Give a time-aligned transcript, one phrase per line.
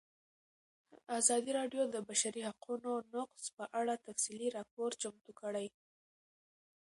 [1.19, 5.67] ازادي راډیو د د بشري حقونو نقض په اړه تفصیلي راپور چمتو کړی.